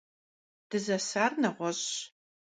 Дызэсар 0.69 1.31
нэгъуэщӀщ. 1.41 1.87